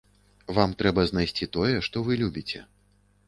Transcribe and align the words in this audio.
Вам 0.59 0.71
трэба 0.79 1.03
знайсці 1.11 1.47
тое, 1.57 1.75
што 1.87 2.05
вы 2.07 2.17
любіце. 2.25 2.65